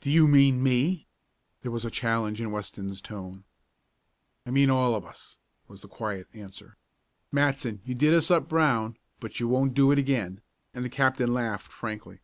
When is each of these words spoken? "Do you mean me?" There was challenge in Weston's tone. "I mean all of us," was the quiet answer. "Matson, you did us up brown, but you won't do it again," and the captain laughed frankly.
"Do 0.00 0.12
you 0.12 0.28
mean 0.28 0.62
me?" 0.62 1.08
There 1.62 1.72
was 1.72 1.84
challenge 1.90 2.40
in 2.40 2.52
Weston's 2.52 3.00
tone. 3.00 3.42
"I 4.46 4.52
mean 4.52 4.70
all 4.70 4.94
of 4.94 5.04
us," 5.04 5.40
was 5.66 5.80
the 5.82 5.88
quiet 5.88 6.28
answer. 6.32 6.76
"Matson, 7.32 7.80
you 7.84 7.96
did 7.96 8.14
us 8.14 8.30
up 8.30 8.48
brown, 8.48 8.96
but 9.18 9.40
you 9.40 9.48
won't 9.48 9.74
do 9.74 9.90
it 9.90 9.98
again," 9.98 10.40
and 10.72 10.84
the 10.84 10.88
captain 10.88 11.34
laughed 11.34 11.72
frankly. 11.72 12.20